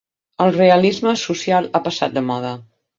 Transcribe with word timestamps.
El 0.45 0.49
realisme 0.55 1.15
social 1.27 1.71
ha 1.81 1.85
passat 1.91 2.19
de 2.21 2.29
moda. 2.35 2.61